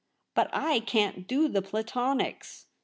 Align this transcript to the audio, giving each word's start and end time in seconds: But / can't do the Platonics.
But 0.33 0.49
/ 0.51 0.85
can't 0.87 1.27
do 1.27 1.47
the 1.47 1.61
Platonics. 1.61 2.65